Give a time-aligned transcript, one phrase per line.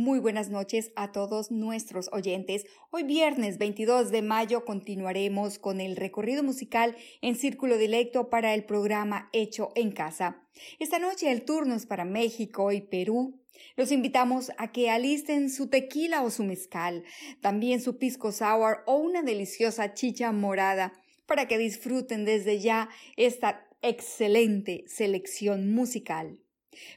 [0.00, 2.64] Muy buenas noches a todos nuestros oyentes.
[2.90, 8.64] Hoy viernes 22 de mayo continuaremos con el recorrido musical en Círculo Directo para el
[8.64, 10.42] programa Hecho en Casa.
[10.78, 13.42] Esta noche el turno es para México y Perú.
[13.76, 17.04] Los invitamos a que alisten su tequila o su mezcal,
[17.42, 20.94] también su pisco sour o una deliciosa chicha morada
[21.26, 26.38] para que disfruten desde ya esta excelente selección musical.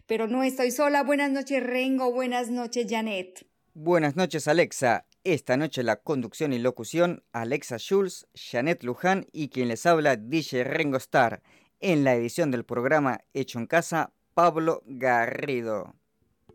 [0.06, 1.04] Pero no estoy sola.
[1.04, 2.12] Buenas noches, Rengo.
[2.12, 3.46] Buenas noches, Janet.
[3.74, 5.06] Buenas noches, Alexa.
[5.24, 10.66] Esta noche la conducción y locución, Alexa Schulz, Janet Luján y quien les habla, DJ
[10.66, 11.42] Rengo Star.
[11.80, 15.96] En la edición del programa Hecho en Casa, Pablo Garrido.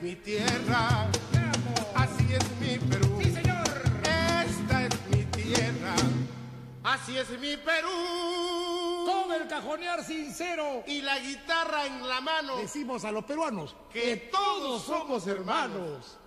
[0.00, 1.08] Mi tierra,
[1.94, 3.18] así es mi Perú.
[3.22, 3.64] Sí, señor.
[4.02, 5.94] Esta es mi tierra,
[6.82, 7.88] así es mi Perú.
[9.06, 14.16] Con el cajonear sincero y la guitarra en la mano, decimos a los peruanos que
[14.30, 16.18] todos somos hermanos.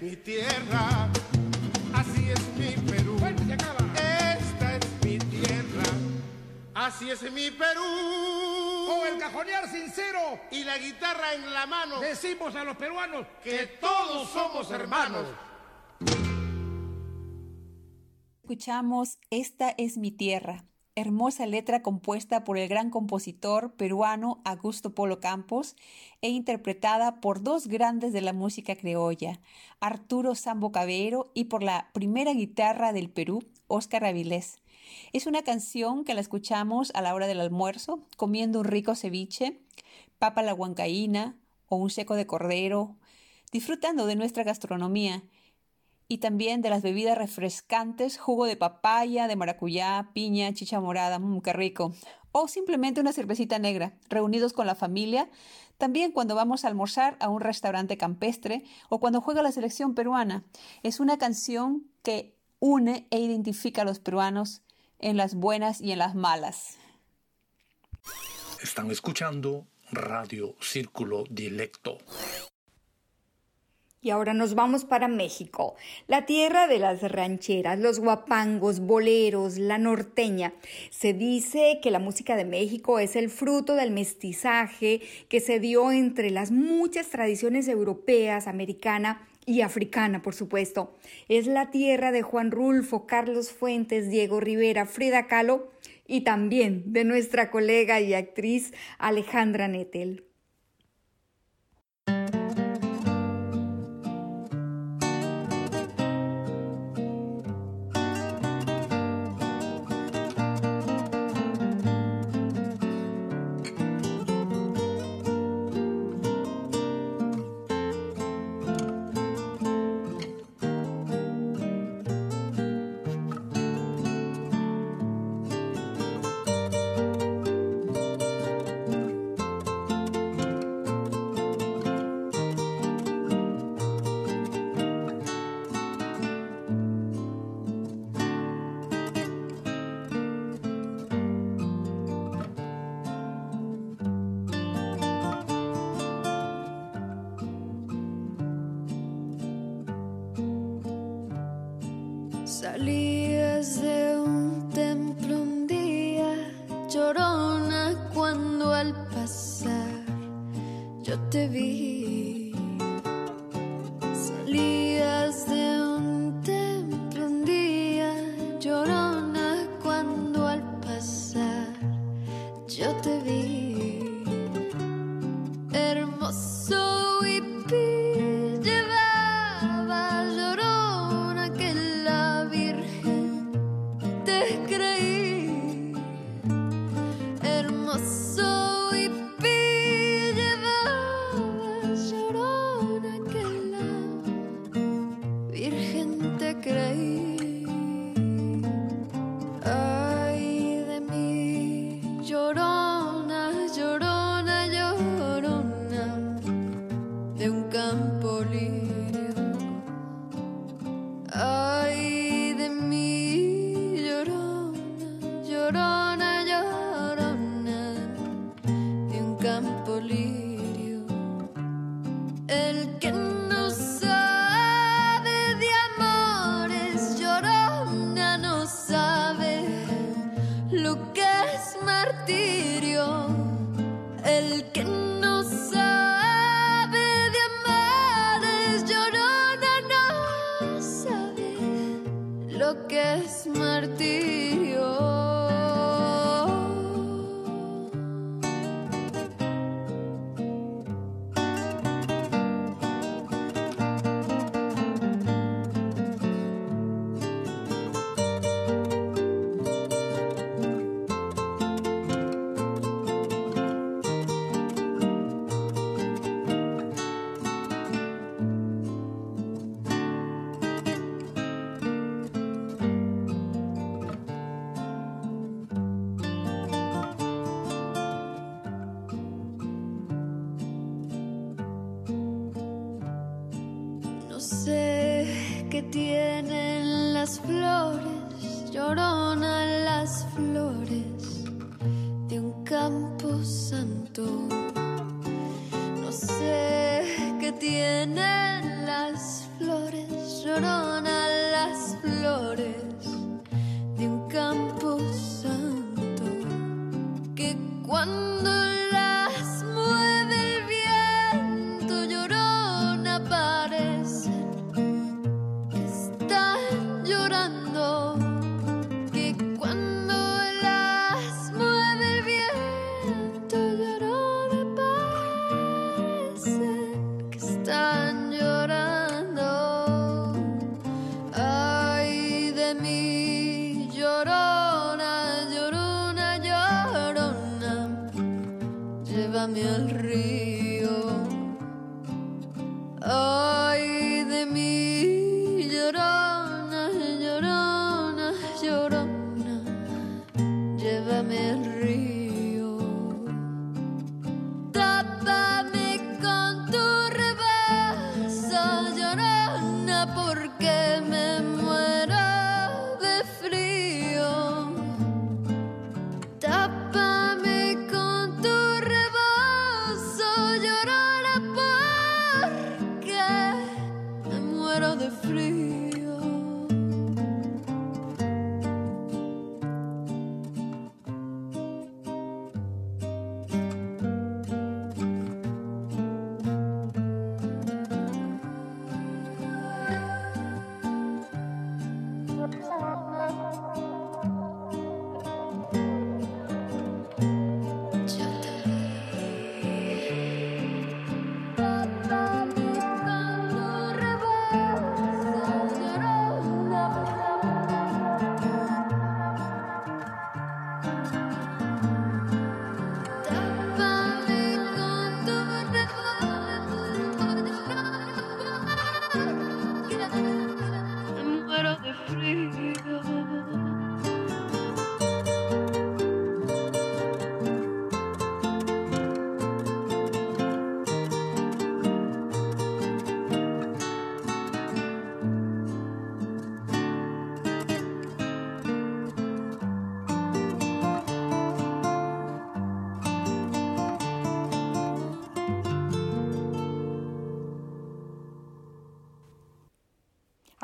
[0.00, 1.08] Mi tierra,
[1.94, 3.16] así es mi Perú.
[3.94, 5.90] Esta es mi tierra,
[6.74, 8.86] así es mi Perú.
[8.86, 13.66] Con el cajonear sincero Y la guitarra en la mano, decimos a los peruanos que
[13.80, 15.26] todos somos hermanos.
[18.42, 20.64] Escuchamos Esta es mi tierra,
[20.98, 25.76] hermosa letra compuesta por el gran compositor peruano Augusto Polo Campos
[26.22, 29.40] e interpretada por dos grandes de la música criolla,
[29.80, 34.58] Arturo Sambo Cabero y por la primera guitarra del Perú, Óscar Avilés.
[35.12, 39.60] Es una canción que la escuchamos a la hora del almuerzo, comiendo un rico ceviche,
[40.18, 41.36] papa la huancaína
[41.68, 42.96] o un seco de cordero,
[43.52, 45.22] disfrutando de nuestra gastronomía
[46.08, 51.42] y también de las bebidas refrescantes, jugo de papaya, de maracuyá, piña, chicha morada, mmm,
[51.42, 51.94] qué rico.
[52.32, 55.28] O simplemente una cervecita negra, reunidos con la familia,
[55.76, 60.44] también cuando vamos a almorzar a un restaurante campestre o cuando juega la selección peruana.
[60.82, 64.62] Es una canción que une e identifica a los peruanos
[64.98, 66.78] en las buenas y en las malas.
[68.62, 71.98] Están escuchando Radio Círculo Dilecto.
[74.08, 75.74] Y ahora nos vamos para México,
[76.06, 80.54] la tierra de las rancheras, los guapangos, boleros, la norteña.
[80.88, 85.92] Se dice que la música de México es el fruto del mestizaje que se dio
[85.92, 90.96] entre las muchas tradiciones europeas, americana y africana, por supuesto.
[91.28, 95.70] Es la tierra de Juan Rulfo, Carlos Fuentes, Diego Rivera, Frida Kahlo
[96.06, 100.27] y también de nuestra colega y actriz Alejandra Nettel.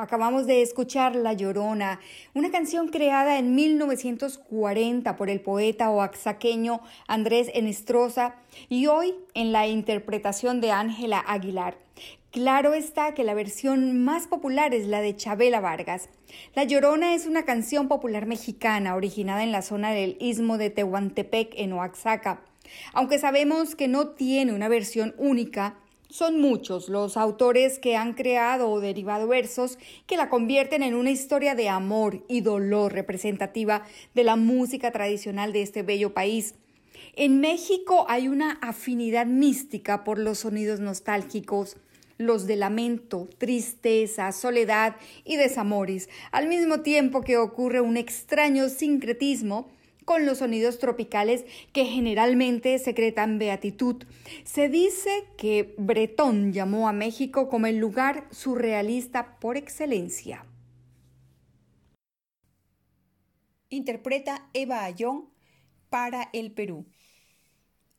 [0.05, 1.99] Acabamos de escuchar La Llorona,
[2.35, 8.35] una canción creada en 1940 por el poeta oaxaqueño Andrés Enestrosa
[8.69, 11.79] y hoy en la interpretación de Ángela Aguilar.
[12.29, 16.07] Claro está que la versión más popular es la de Chabela Vargas.
[16.53, 21.53] La Llorona es una canción popular mexicana originada en la zona del istmo de Tehuantepec
[21.55, 22.41] en Oaxaca.
[22.93, 28.69] Aunque sabemos que no tiene una versión única, son muchos los autores que han creado
[28.69, 33.83] o derivado versos que la convierten en una historia de amor y dolor representativa
[34.13, 36.55] de la música tradicional de este bello país.
[37.15, 41.77] En México hay una afinidad mística por los sonidos nostálgicos,
[42.17, 44.95] los de lamento, tristeza, soledad
[45.25, 49.69] y desamores, al mismo tiempo que ocurre un extraño sincretismo
[50.05, 54.03] con los sonidos tropicales que generalmente secretan beatitud.
[54.43, 60.45] Se dice que Bretón llamó a México como el lugar surrealista por excelencia.
[63.69, 65.29] Interpreta Eva Ayón
[65.89, 66.85] para el Perú.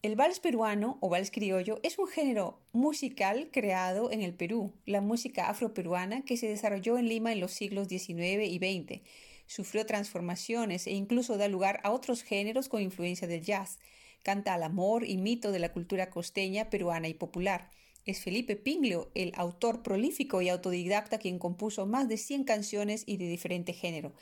[0.02, 5.00] El vals peruano o vals criollo es un género musical creado en el Perú, la
[5.00, 9.02] música afroperuana que se desarrolló en Lima en los siglos XIX y XX
[9.46, 13.78] sufrió transformaciones e incluso da lugar a otros géneros con influencia del jazz.
[14.22, 17.70] Canta al amor y mito de la cultura costeña, peruana y popular.
[18.04, 23.16] Es Felipe Pinglio, el autor prolífico y autodidacta quien compuso más de 100 canciones y
[23.16, 24.12] de diferente género.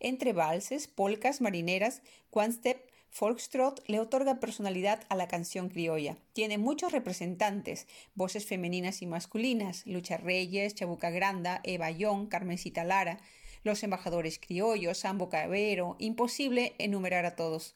[0.00, 6.16] Entre valses, polcas, marineras, quantstep, Folkstrot le otorga personalidad a la canción criolla.
[6.32, 13.20] Tiene muchos representantes, voces femeninas y masculinas, Lucha Reyes, Chabuca Granda, Eva Young, Carmencita Lara,
[13.64, 17.74] los embajadores criollos, Sambo Cabero, imposible enumerar a todos.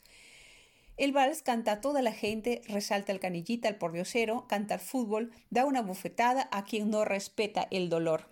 [0.96, 5.32] El vals canta a toda la gente, resalta el canillita, el pordiosero, canta al fútbol,
[5.50, 8.28] da una bufetada a quien no respeta el dolor.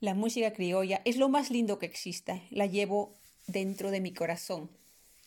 [0.00, 3.16] La música criolla es lo más lindo que exista, la llevo
[3.46, 4.70] dentro de mi corazón.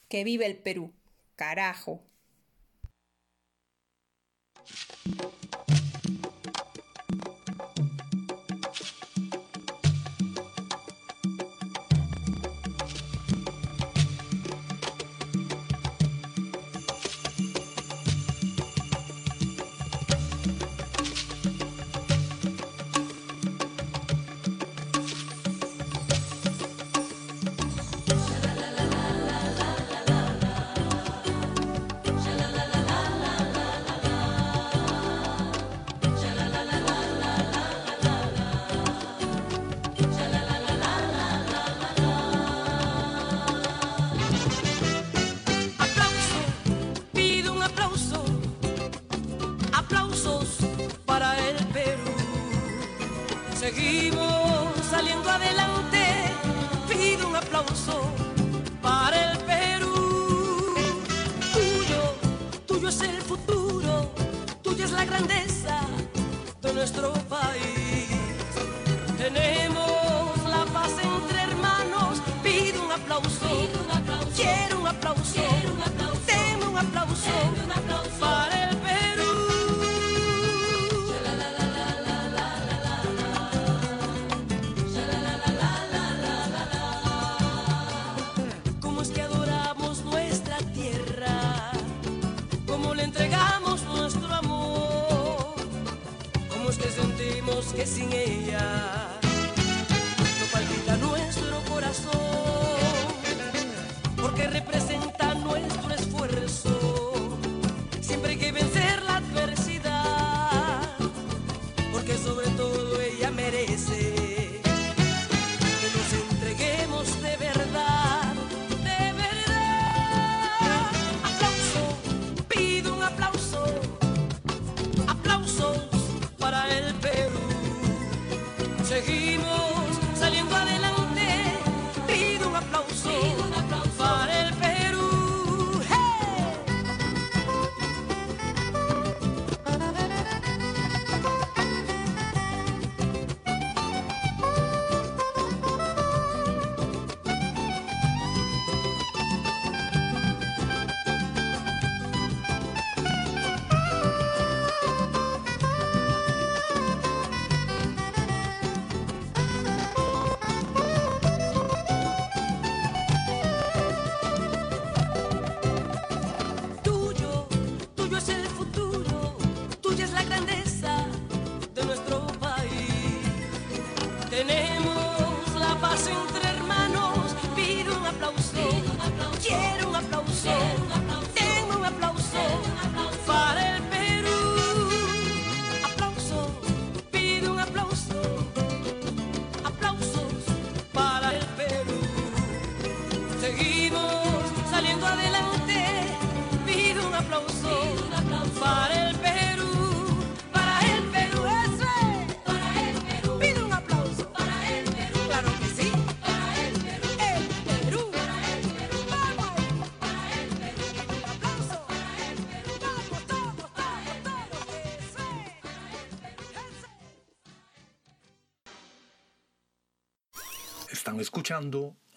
[0.07, 0.93] Que vive el Perú,
[1.35, 2.01] carajo.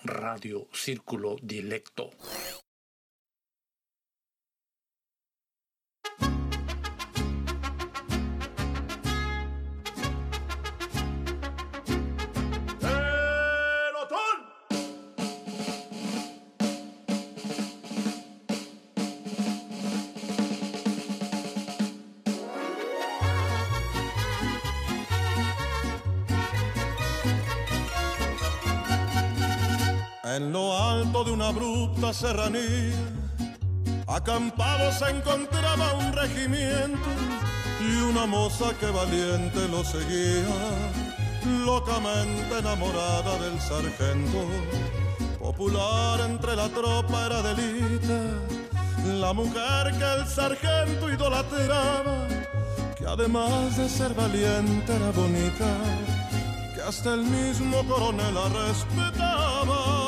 [0.03, 1.90] Radio Círculo Dilecto.
[32.13, 32.95] serranía,
[34.07, 37.09] acampados se encontraba un regimiento
[37.81, 40.47] y una moza que valiente lo seguía,
[41.65, 44.45] locamente enamorada del sargento.
[45.39, 48.21] Popular entre la tropa era delita,
[49.21, 52.29] la mujer que el sargento idolatraba,
[52.97, 55.71] que además de ser valiente era bonita,
[56.75, 60.00] que hasta el mismo coronel la respetaba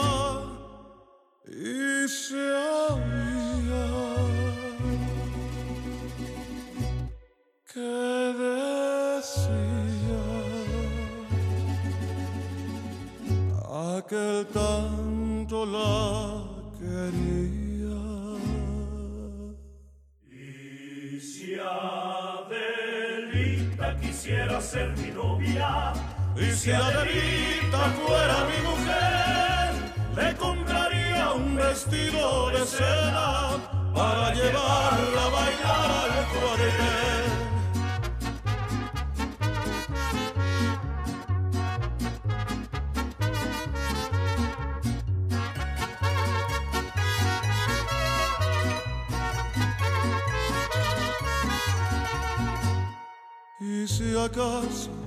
[1.62, 2.51] y se
[7.68, 8.07] que
[24.01, 25.92] quisiera ser mi novia
[26.37, 29.72] y si Adelita fuera mi mujer
[30.16, 30.82] le compraría
[31.57, 33.59] vestido de seda
[33.95, 37.33] para llevarla a bailar al cuartel.
[53.61, 55.02] Y si acaso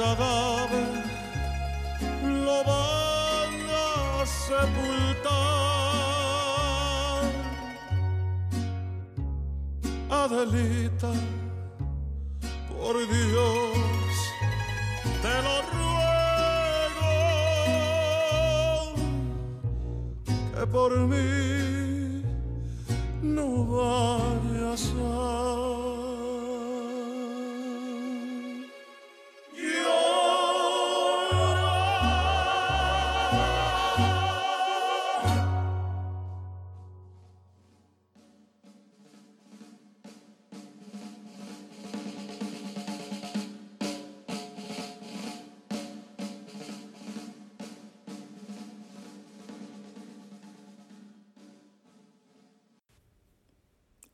[0.00, 0.92] cadáver
[2.46, 5.30] lo van a sepultar.
[10.08, 11.12] Adelita,
[12.70, 14.12] por Dios,
[15.22, 17.12] te lo ruego,
[20.54, 21.30] que por mí
[23.22, 25.99] no vayas a...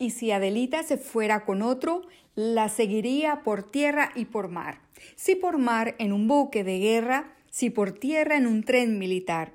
[0.07, 2.03] Y si Adelita se fuera con otro,
[2.37, 4.79] la seguiría por tierra y por mar.
[5.17, 9.55] Si por mar en un buque de guerra, si por tierra en un tren militar.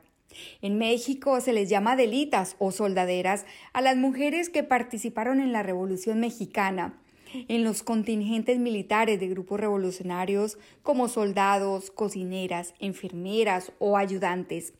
[0.61, 5.63] En México se les llama Adelitas o soldaderas a las mujeres que participaron en la
[5.63, 6.99] Revolución Mexicana,
[7.47, 14.73] en los contingentes militares de grupos revolucionarios como soldados, cocineras, enfermeras o ayudantes.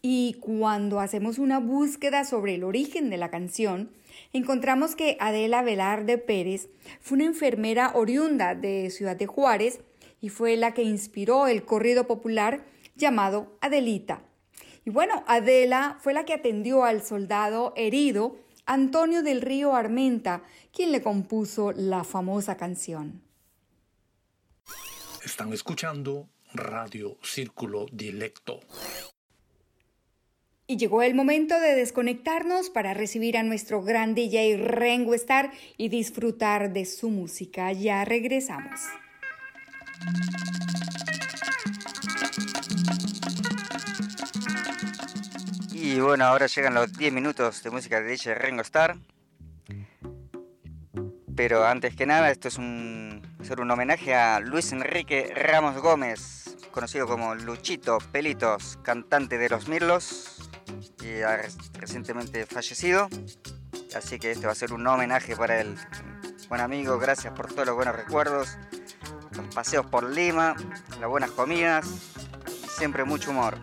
[0.00, 3.90] Y cuando hacemos una búsqueda sobre el origen de la canción,
[4.32, 6.68] encontramos que Adela Velarde Pérez
[7.00, 9.80] fue una enfermera oriunda de Ciudad de Juárez
[10.20, 12.64] y fue la que inspiró el corrido popular
[12.96, 14.22] llamado Adelita.
[14.84, 20.92] Y bueno, Adela fue la que atendió al soldado herido Antonio del Río Armenta, quien
[20.92, 23.22] le compuso la famosa canción.
[25.24, 28.60] Están escuchando Radio Círculo Dilecto.
[30.72, 35.90] Y llegó el momento de desconectarnos para recibir a nuestro gran DJ Rengo Star y
[35.90, 37.72] disfrutar de su música.
[37.72, 38.80] Ya regresamos.
[45.74, 48.96] Y bueno, ahora llegan los 10 minutos de música de DJ Rengo Star.
[51.36, 56.56] Pero antes que nada, esto es un, hacer un homenaje a Luis Enrique Ramos Gómez,
[56.70, 60.48] conocido como Luchito Pelitos, cantante de Los Mirlos,
[61.02, 61.42] y ha
[61.74, 63.08] recientemente fallecido.
[63.94, 65.76] Así que este va a ser un homenaje para él.
[66.48, 68.56] Buen amigo, gracias por todos los buenos recuerdos,
[69.32, 70.54] los paseos por Lima,
[71.00, 71.86] las buenas comidas
[72.64, 73.58] y siempre mucho humor.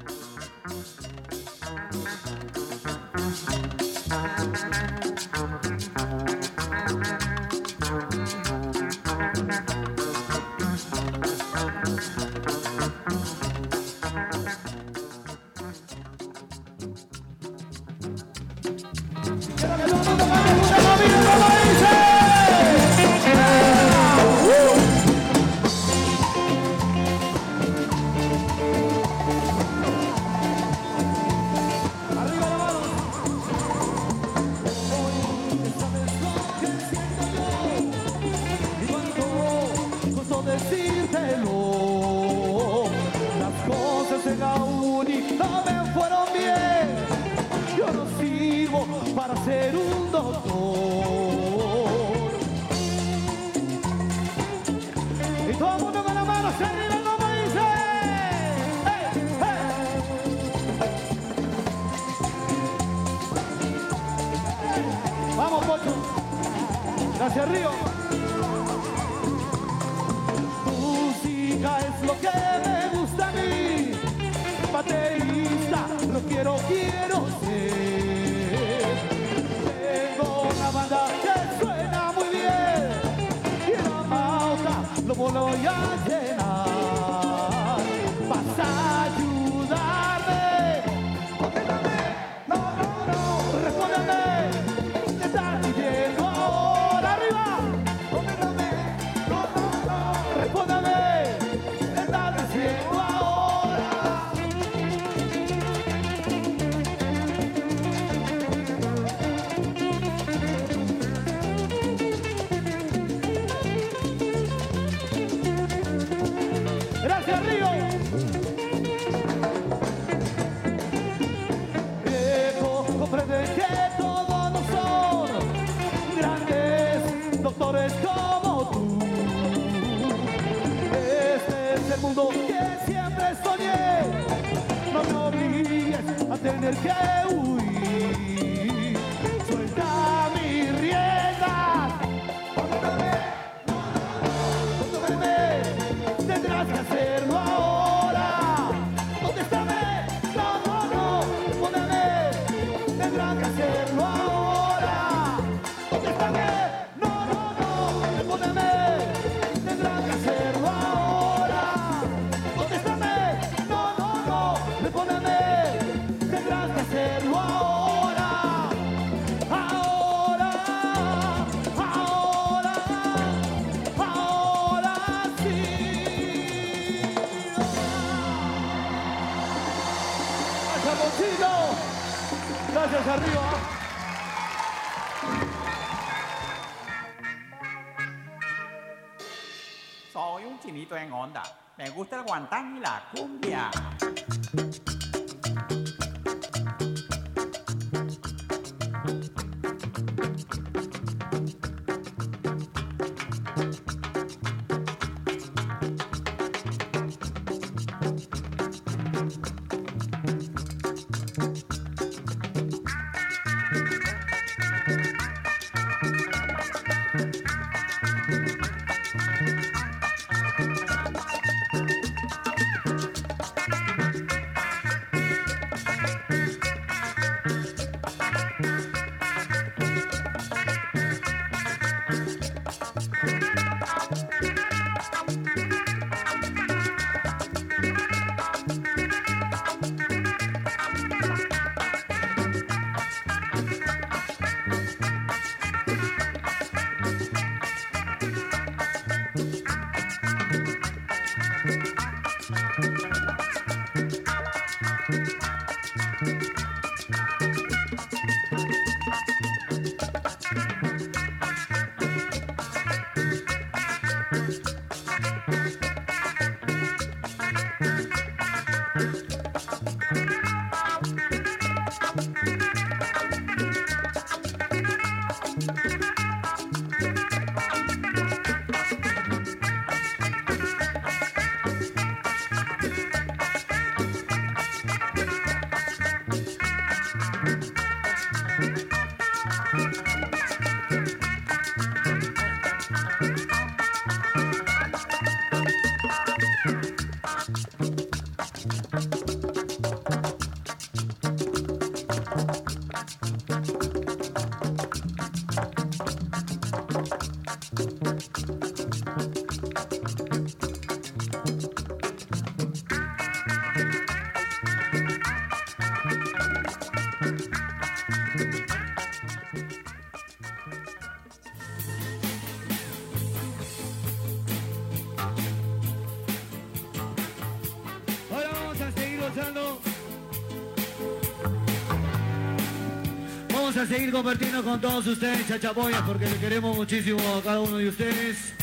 [333.79, 337.87] A seguir compartiendo con todos ustedes, chachapoyas, porque le queremos muchísimo a cada uno de
[337.87, 338.53] ustedes.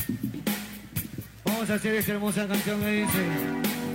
[1.43, 3.86] Vamos a hacer esta hermosa canción que dice.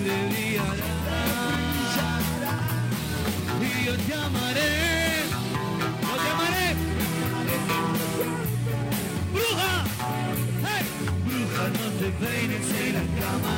[0.00, 0.92] Brillará.
[3.60, 4.72] Y yo te amaré,
[6.00, 6.66] yo te amaré.
[9.32, 9.72] ¡Bruja!
[10.64, 10.84] ¡Hey!
[11.26, 13.56] Bruja, no te peines en la cama,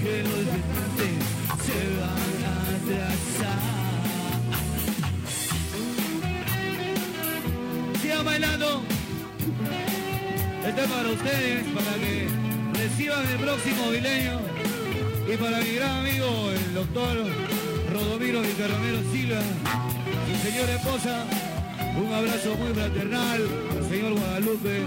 [0.00, 1.24] que los detalles
[1.64, 3.60] se van a atrasar.
[8.00, 8.70] Sigan bailando.
[10.66, 12.28] Este es para ustedes, para que
[12.74, 14.53] reciban el próximo milenio.
[15.26, 17.16] Y para mi gran amigo, el doctor
[17.92, 19.40] Rodomiro Di Carromero Silva,
[20.26, 21.24] su señora esposa,
[21.96, 24.82] un abrazo muy fraternal, al señor Guadalupe,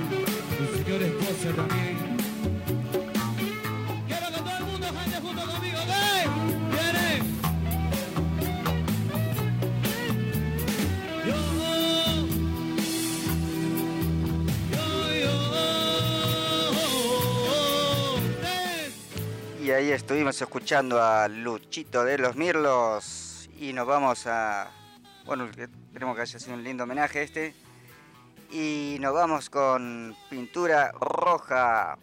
[0.57, 1.96] su señora esposa también.
[19.91, 24.71] Estuvimos escuchando a Luchito de los Mirlos y nos vamos a...
[25.25, 27.55] Bueno, esperemos que haya sido un lindo homenaje este.
[28.51, 31.97] Y nos vamos con Pintura Roja.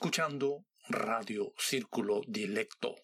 [0.00, 2.94] Escuchando Radio Círculo Dilecto.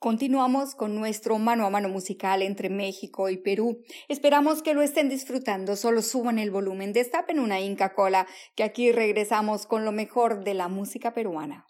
[0.00, 3.80] Continuamos con nuestro mano a mano musical entre México y Perú.
[4.08, 5.76] Esperamos que lo estén disfrutando.
[5.76, 10.54] Solo suban el volumen, destapen una Inca Cola, que aquí regresamos con lo mejor de
[10.54, 11.68] la música peruana.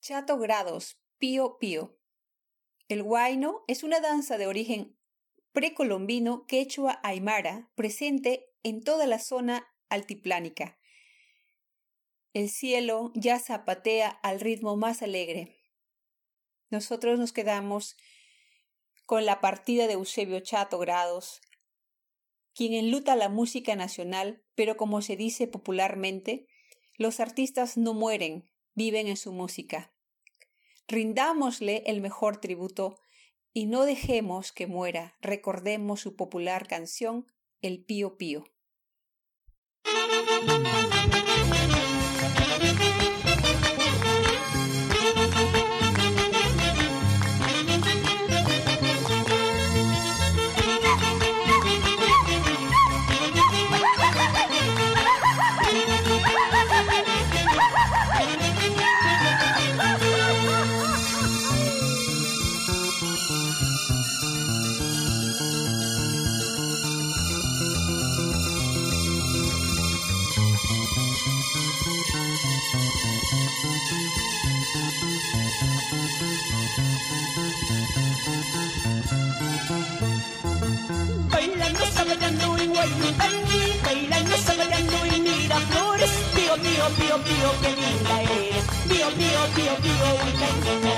[0.00, 1.96] Chato Grados, Pío Pío.
[2.88, 4.98] El huayno es una danza de origen
[5.52, 10.76] precolombino quechua aymara presente en toda la zona altiplánica.
[12.32, 15.58] El cielo ya zapatea al ritmo más alegre.
[16.70, 17.96] Nosotros nos quedamos
[19.04, 21.42] con la partida de Eusebio Chato Grados,
[22.54, 26.46] quien enluta la música nacional, pero como se dice popularmente,
[26.96, 29.92] los artistas no mueren, viven en su música.
[30.88, 32.98] Rindámosle el mejor tributo
[33.52, 37.26] y no dejemos que muera, recordemos su popular canción,
[37.60, 38.44] El Pío Pío.
[82.72, 86.10] En Guayutanqui, bailando, sabayando en Miraflores.
[86.34, 88.64] Pío, pío, pío, pío, qué linda eres.
[88.88, 90.96] Pío, pío, pío, pío, Huaycaña.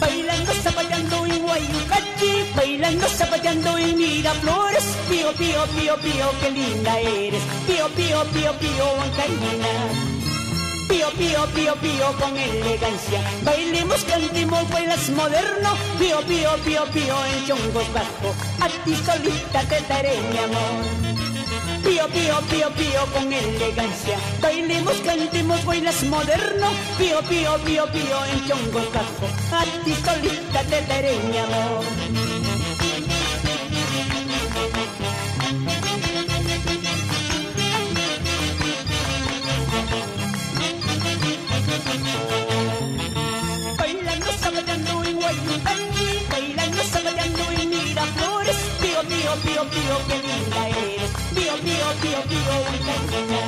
[0.00, 4.84] Bailando, sabayando en Guayucanqui, bailando, sabayando en Miraflores.
[5.08, 7.42] Pío, pío, pío, pío, qué linda eres.
[7.66, 10.21] Pío, pío, pío, pío, Huancaña.
[10.88, 13.20] Pío, pío, pío, pío con elegancia.
[13.42, 15.70] Bailemos, cantemos, bailas moderno.
[15.98, 18.34] Pío, pío, pío, pío en chongos bajo.
[18.60, 20.84] A ti solita te daré mi amor.
[21.84, 24.18] Pío, pío, pío, pío con elegancia.
[24.40, 26.68] Bailemos, cantemos, bailas moderno.
[26.98, 29.26] Pío, pío, pío, pío en chongos bajo.
[29.52, 32.41] A ti solita te daré mi amor.
[45.32, 48.56] En Guayutanqui, bailando, sabayando en Miraflores.
[48.80, 51.10] Pío, pío, pío, pío, qué linda eres.
[51.34, 53.44] Pío, pío, pío, pío, Huancaña.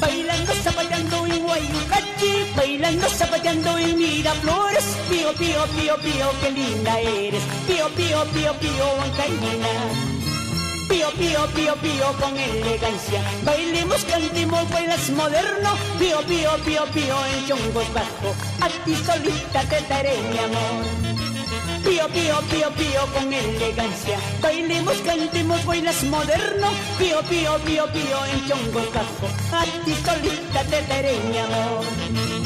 [0.00, 4.84] Bailando, sabayando en Guayucanqui, bailando, sabayando en Miraflores.
[5.08, 7.42] Pío, pío, pío, pío, qué linda eres.
[7.66, 10.15] Pío, pío, pío, pío, Huancaña.
[10.88, 13.20] Pío, pío, pío, pío con elegancia.
[13.44, 15.70] Bailemos, cantemos, bailas moderno.
[15.98, 18.34] Pío, pío, pío, pío en chongos bajo.
[18.60, 20.84] A ti solita te daré mi amor.
[21.84, 24.18] Pío, pío, pío, pío con elegancia.
[24.40, 26.68] Bailemos, cantemos, bailas moderno.
[26.98, 29.28] Pío, pío, pío, pío en chongo cajo.
[29.52, 32.45] A ti solita te daré mi amor.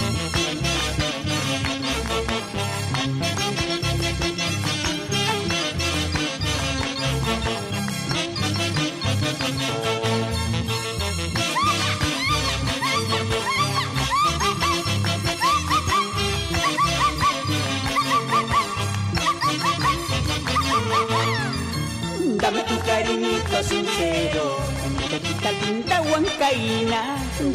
[22.51, 24.57] Dame tu cariñito sincero,
[24.99, 27.01] muchachita linda huancaína.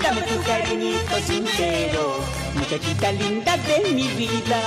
[0.02, 2.22] Dame tu cariñito sincero,
[2.54, 4.62] muchachita linda de mi vida.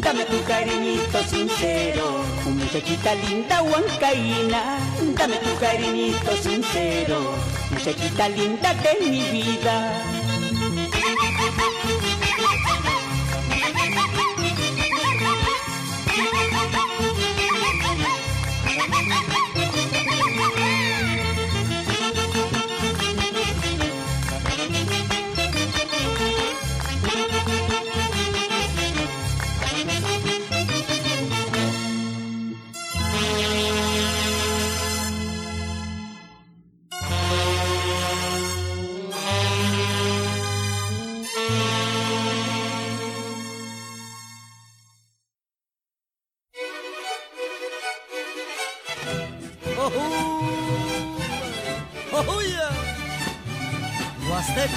[0.00, 4.80] Dame tu cariñito sincero, muchachita linda huancaína.
[5.16, 7.20] Dame tu cariñito sincero,
[7.70, 10.02] muchachita linda de mi vida.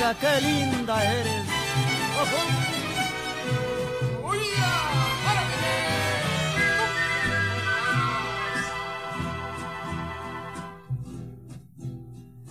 [0.06, 1.45] Huasteca, qué linda eres.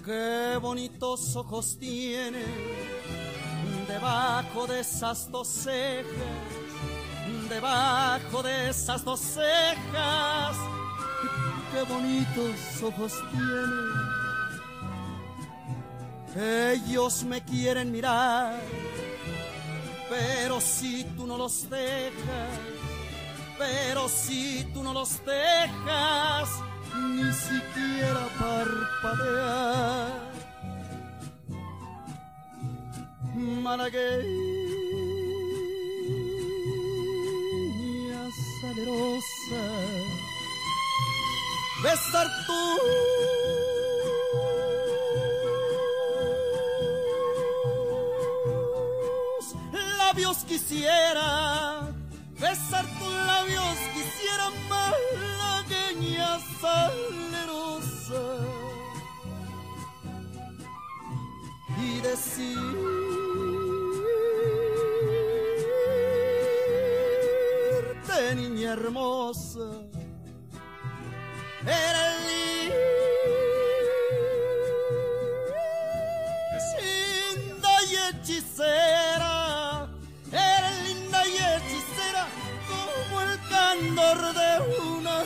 [0.05, 2.45] Qué bonitos ojos tiene
[3.89, 6.05] debajo de esas dos cejas,
[7.49, 10.57] debajo de esas dos cejas.
[11.73, 14.04] Qué bonitos ojos tiene.
[16.37, 18.61] Ellos me quieren mirar,
[20.11, 22.59] pero si tú no los dejas,
[23.57, 26.49] pero si tú no los dejas,
[26.97, 30.35] ni siquiera parpadear.
[33.37, 34.25] Malagueña
[38.61, 39.63] salerosa,
[41.85, 43.44] besar tus
[50.35, 51.89] labios quisiera,
[52.41, 58.25] besar tus labios quisiera, malagueña salerosa.
[61.81, 62.55] Y decirte,
[68.37, 69.69] niña hermosa,
[71.67, 72.15] eres
[76.81, 79.34] linda y hechicera,
[84.15, 85.25] de una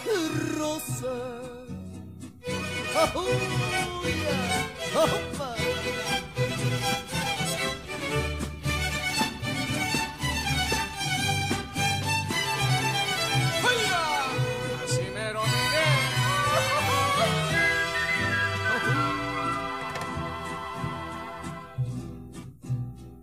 [0.56, 1.38] rosa.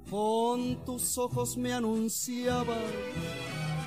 [0.09, 2.77] Con tus ojos me anunciabas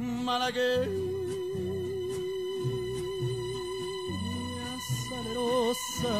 [0.00, 0.88] Malagueña
[5.10, 6.16] salerosa,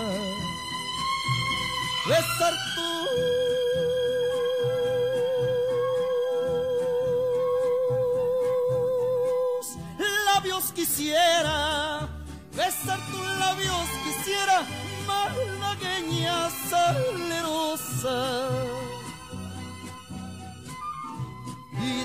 [10.27, 12.07] labios quisiera,
[12.55, 14.63] besar tus labios quisiera,
[15.07, 18.19] malagueña salerosa.
[21.83, 22.05] Y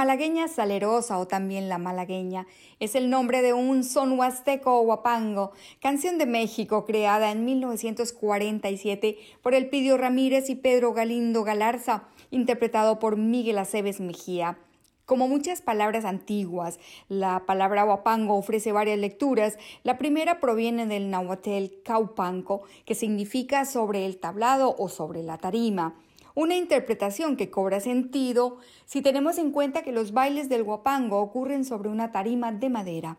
[0.00, 2.46] Malagueña salerosa o también la malagueña
[2.78, 9.18] es el nombre de un son huasteco o huapango, canción de México creada en 1947
[9.42, 14.56] por Elpidio Ramírez y Pedro Galindo Galarza, interpretado por Miguel Aceves Mejía.
[15.04, 16.80] Como muchas palabras antiguas,
[17.10, 19.58] la palabra huapango ofrece varias lecturas.
[19.82, 25.94] La primera proviene del náhuatl caupanco, que significa sobre el tablado o sobre la tarima.
[26.34, 31.64] Una interpretación que cobra sentido si tenemos en cuenta que los bailes del huapango ocurren
[31.64, 33.18] sobre una tarima de madera.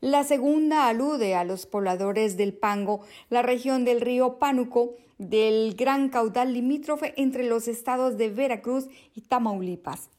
[0.00, 6.08] La segunda alude a los pobladores del Pango, la región del río Pánuco, del gran
[6.08, 10.10] caudal limítrofe entre los estados de Veracruz y Tamaulipas.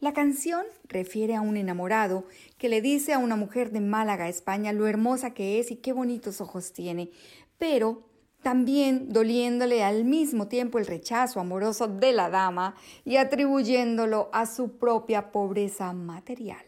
[0.00, 2.24] La canción refiere a un enamorado
[2.58, 5.94] que le dice a una mujer de Málaga, España, lo hermosa que es y qué
[5.94, 7.10] bonitos ojos tiene,
[7.58, 8.02] pero
[8.42, 14.78] también doliéndole al mismo tiempo el rechazo amoroso de la dama y atribuyéndolo a su
[14.78, 16.64] propia pobreza material.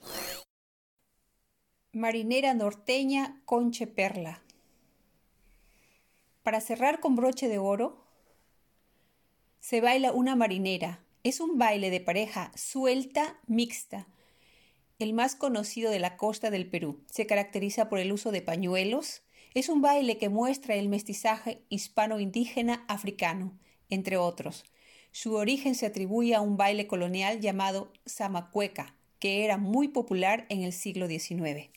[1.94, 4.44] Marinera norteña Conche Perla.
[6.44, 8.04] Para cerrar con broche de oro,
[9.60, 11.04] se baila una marinera.
[11.24, 14.08] Es un baile de pareja suelta, mixta,
[14.98, 17.04] el más conocido de la costa del Perú.
[17.12, 19.22] Se caracteriza por el uso de pañuelos.
[19.54, 24.66] Es un baile que muestra el mestizaje hispano-indígena africano, entre otros.
[25.12, 30.64] Su origen se atribuye a un baile colonial llamado Samacueca, que era muy popular en
[30.64, 31.70] el siglo XIX.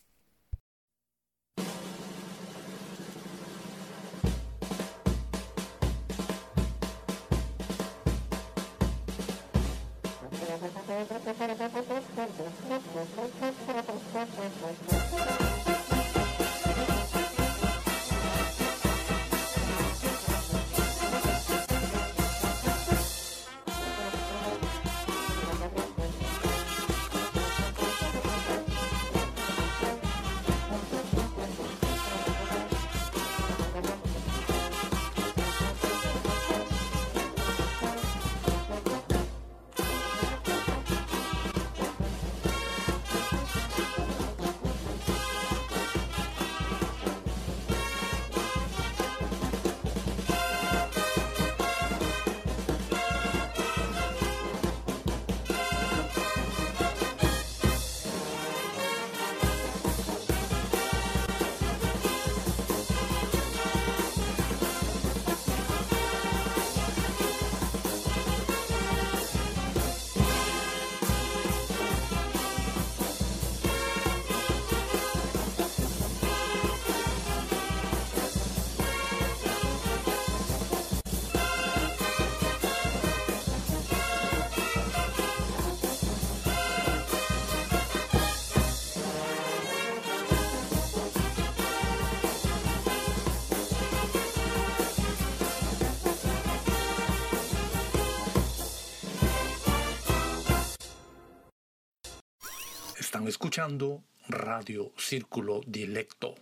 [103.14, 106.34] Están escuchando Radio Círculo Dilecto.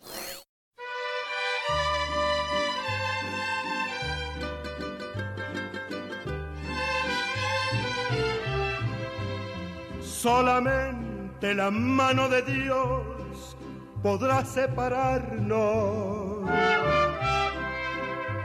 [10.00, 13.54] Solamente la mano de Dios
[14.02, 16.48] podrá separarnos.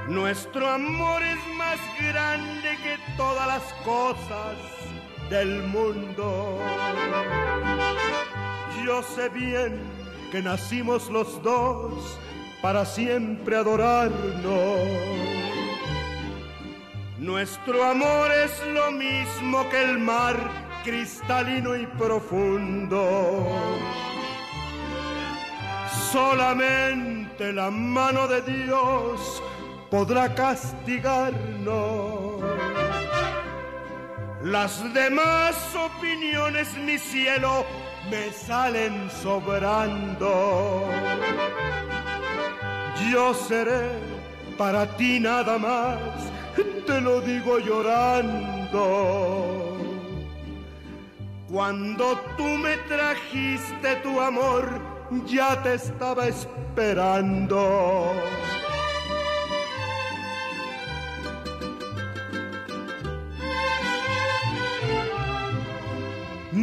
[0.10, 4.58] Nuestro amor es más grande que todas las cosas
[5.30, 6.60] del mundo.
[8.86, 9.82] Yo sé bien
[10.32, 12.18] que nacimos los dos
[12.62, 14.80] para siempre adorarnos.
[17.20, 20.36] Nuestro amor es lo mismo que el mar
[20.84, 23.46] cristalino y profundo.
[26.12, 29.44] Solamente la mano de Dios
[29.90, 32.57] podrá castigarnos.
[34.52, 37.66] Las demás opiniones, mi cielo,
[38.10, 40.88] me salen sobrando.
[43.12, 43.90] Yo seré
[44.58, 46.00] para ti nada más,
[46.86, 48.78] te lo digo llorando.
[51.52, 54.70] Cuando tú me trajiste tu amor,
[55.26, 58.14] ya te estaba esperando.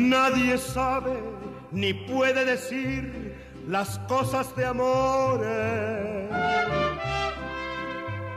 [0.05, 1.19] Nadie sabe
[1.73, 3.35] ni puede decir
[3.67, 6.31] las cosas de amores,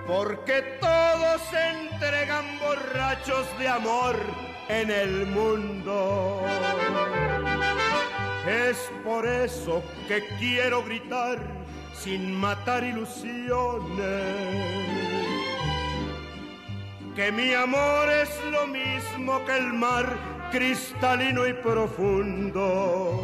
[0.08, 4.16] porque todos se entregan borrachos de amor
[4.70, 6.42] en el mundo.
[8.48, 11.38] Es por eso que quiero gritar
[11.94, 14.24] sin matar ilusiones,
[17.14, 23.20] que mi amor es lo mismo que el mar cristalino y profundo.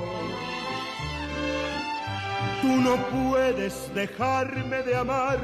[2.62, 5.40] Tú no puedes dejarme de amar,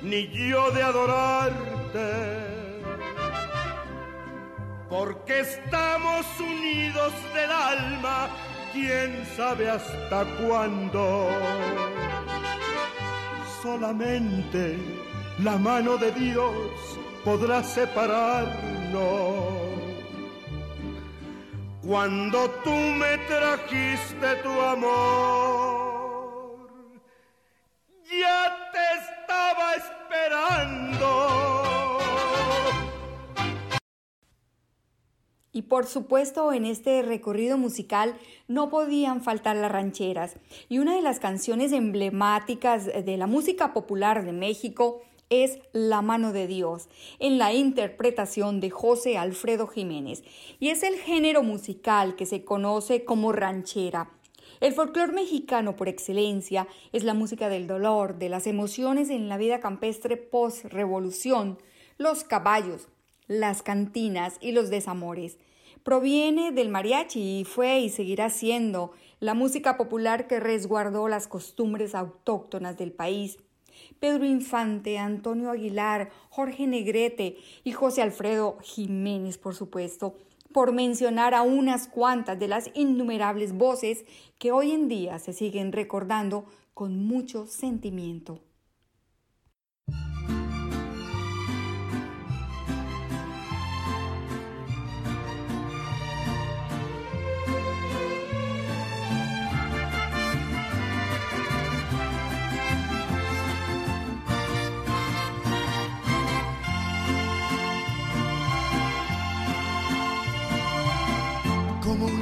[0.00, 2.12] ni yo de adorarte,
[4.88, 8.28] porque estamos unidos del alma,
[8.72, 11.28] quién sabe hasta cuándo.
[13.62, 14.78] Solamente
[15.38, 16.70] la mano de Dios
[17.24, 19.71] podrá separarnos.
[21.86, 24.92] Cuando tú me trajiste tu amor,
[28.04, 31.08] ya te estaba esperando.
[35.50, 38.14] Y por supuesto en este recorrido musical
[38.46, 40.36] no podían faltar las rancheras.
[40.68, 45.02] Y una de las canciones emblemáticas de la música popular de México
[45.32, 50.22] es La mano de Dios, en la interpretación de José Alfredo Jiménez.
[50.60, 54.10] Y es el género musical que se conoce como ranchera.
[54.60, 59.38] El folclore mexicano por excelencia es la música del dolor, de las emociones en la
[59.38, 61.58] vida campestre post-revolución,
[61.96, 62.88] los caballos,
[63.26, 65.38] las cantinas y los desamores.
[65.82, 71.94] Proviene del mariachi y fue y seguirá siendo la música popular que resguardó las costumbres
[71.94, 73.38] autóctonas del país.
[73.98, 80.16] Pedro Infante, Antonio Aguilar, Jorge Negrete y José Alfredo Jiménez, por supuesto,
[80.52, 84.04] por mencionar a unas cuantas de las innumerables voces
[84.38, 86.44] que hoy en día se siguen recordando
[86.74, 88.40] con mucho sentimiento.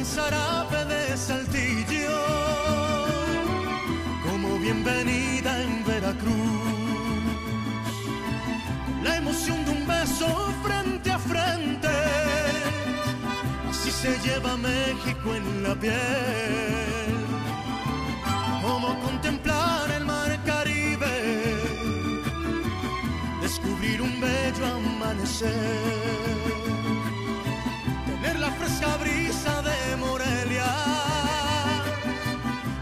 [0.00, 2.22] Buen zarape de saltillo,
[4.24, 6.62] como bienvenida en Veracruz.
[9.02, 11.88] La emoción de un beso frente a frente,
[13.68, 17.12] así se lleva México en la piel.
[18.62, 21.16] Como contemplar el mar Caribe,
[23.42, 26.00] descubrir un bello amanecer
[28.40, 30.64] la fresca brisa de Morelia,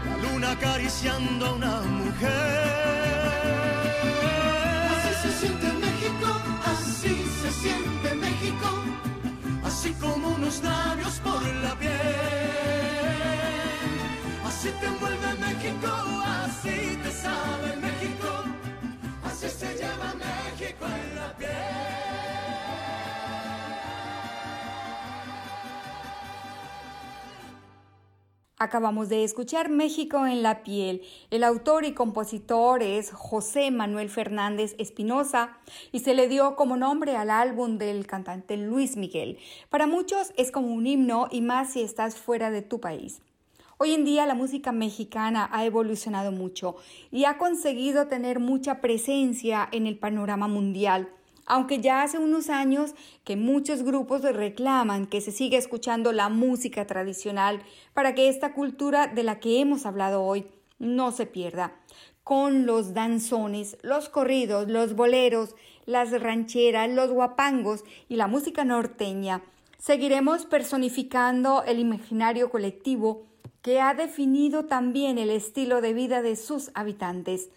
[0.07, 3.29] la luna acariciando a una mujer.
[4.93, 6.27] Así se siente México,
[6.73, 8.69] así se siente México,
[9.63, 11.91] así como unos labios por la piel.
[14.47, 15.91] Así te envuelve México,
[16.43, 18.29] así te sabe México,
[19.29, 21.88] así se lleva México en la piel.
[28.61, 31.01] Acabamos de escuchar México en la piel.
[31.31, 35.57] El autor y compositor es José Manuel Fernández Espinosa
[35.93, 39.37] y se le dio como nombre al álbum del cantante Luis Miguel.
[39.69, 43.21] Para muchos es como un himno y más si estás fuera de tu país.
[43.77, 46.75] Hoy en día la música mexicana ha evolucionado mucho
[47.11, 51.07] y ha conseguido tener mucha presencia en el panorama mundial
[51.49, 52.93] aunque ya hace unos años
[53.25, 57.61] que muchos grupos reclaman que se siga escuchando la música tradicional
[57.93, 60.45] para que esta cultura de la que hemos hablado hoy
[60.77, 61.73] no se pierda.
[62.23, 69.41] Con los danzones, los corridos, los boleros, las rancheras, los guapangos y la música norteña,
[69.79, 73.25] seguiremos personificando el imaginario colectivo
[73.63, 77.49] que ha definido también el estilo de vida de sus habitantes.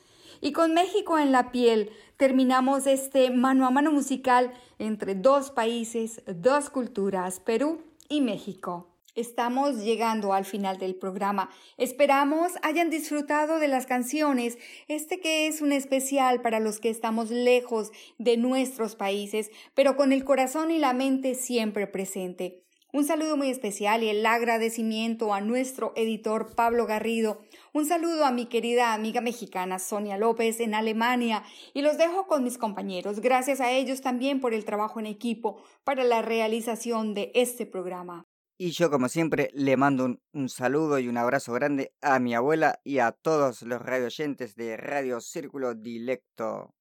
[0.45, 6.21] Y con México en la piel terminamos este mano a mano musical entre dos países,
[6.27, 8.89] dos culturas, Perú y México.
[9.15, 11.49] Estamos llegando al final del programa.
[11.77, 17.31] Esperamos hayan disfrutado de las canciones, este que es un especial para los que estamos
[17.31, 22.65] lejos de nuestros países, pero con el corazón y la mente siempre presente.
[22.95, 27.41] Un saludo muy especial y el agradecimiento a nuestro editor Pablo Garrido.
[27.75, 31.43] Un saludo a mi querida amiga mexicana Sonia López en Alemania
[31.73, 33.21] y los dejo con mis compañeros.
[33.21, 38.27] Gracias a ellos también por el trabajo en equipo para la realización de este programa.
[38.59, 42.79] Y yo, como siempre, le mando un, saludo y un abrazo grande a mi abuela
[42.85, 46.75] y a todos los radioyentes de Radio Círculo Dilecto.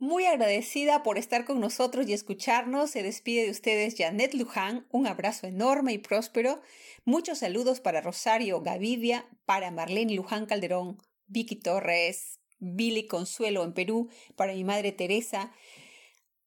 [0.00, 2.90] Muy agradecida por estar con nosotros y escucharnos.
[2.90, 4.86] Se despide de ustedes Janet Luján.
[4.92, 6.62] Un abrazo enorme y próspero.
[7.04, 14.08] Muchos saludos para Rosario Gavidia, para Marlene Luján Calderón, Vicky Torres, Billy Consuelo en Perú,
[14.36, 15.52] para mi madre Teresa,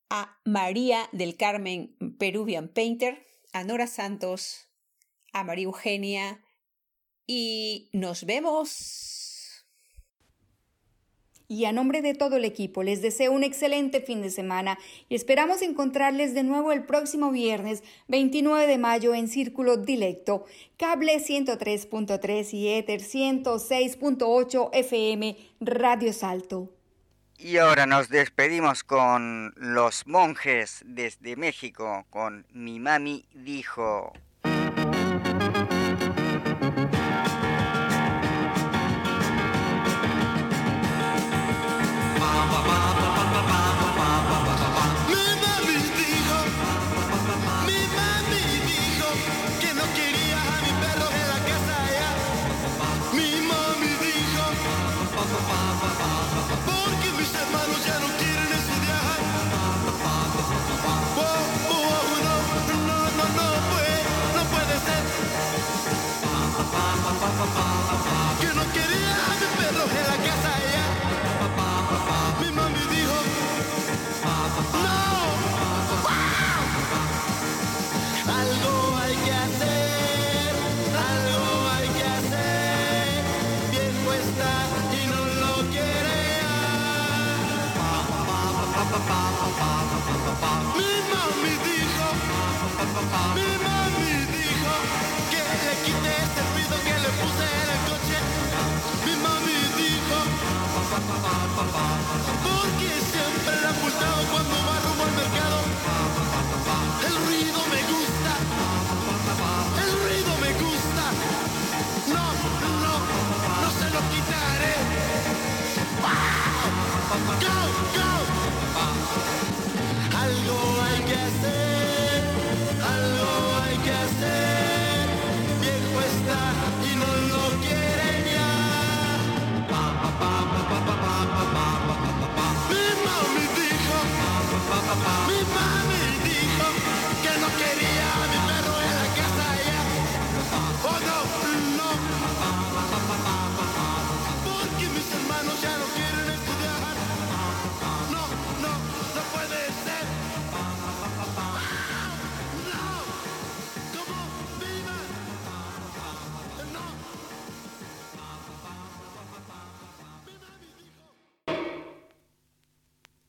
[0.10, 4.70] a María del Carmen Peruvian Painter, a Nora Santos,
[5.34, 6.42] a María Eugenia
[7.28, 9.21] y nos vemos.
[11.52, 14.80] Y a nombre de todo el equipo les deseo un excelente fin de semana
[15.10, 20.46] y esperamos encontrarles de nuevo el próximo viernes 29 de mayo en Círculo Dilecto,
[20.78, 26.70] cable 103.3 y Ether 106.8 FM Radio Salto.
[27.38, 34.14] Y ahora nos despedimos con los monjes desde México, con Mi Mami Dijo.